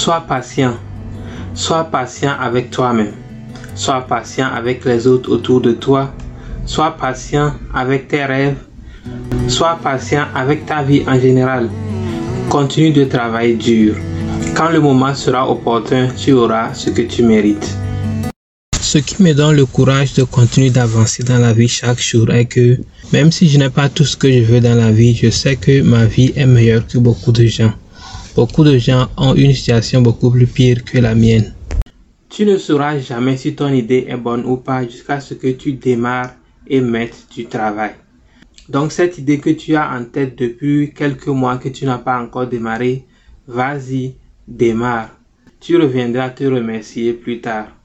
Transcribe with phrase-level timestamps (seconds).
[0.00, 0.74] Sois patient.
[1.54, 3.14] Sois patient avec toi-même.
[3.74, 6.14] Sois patient avec les autres autour de toi.
[6.66, 8.58] Sois patient avec tes rêves.
[9.48, 11.68] Sois patient avec ta vie en général.
[12.48, 13.96] Continue de travailler dur.
[14.54, 17.76] Quand le moment sera opportun, tu auras ce que tu mérites.
[18.80, 22.46] Ce qui me donne le courage de continuer d'avancer dans la vie chaque jour est
[22.46, 22.78] que
[23.12, 25.56] même si je n'ai pas tout ce que je veux dans la vie, je sais
[25.56, 27.72] que ma vie est meilleure que beaucoup de gens.
[28.38, 31.56] Beaucoup de gens ont une situation beaucoup plus pire que la mienne.
[32.28, 35.72] Tu ne sauras jamais si ton idée est bonne ou pas jusqu'à ce que tu
[35.72, 36.36] démarres
[36.68, 37.96] et mettes du travail.
[38.68, 42.22] Donc cette idée que tu as en tête depuis quelques mois que tu n'as pas
[42.22, 43.06] encore démarré,
[43.48, 44.14] vas-y,
[44.46, 45.10] démarre.
[45.58, 47.77] Tu reviendras te remercier plus tard.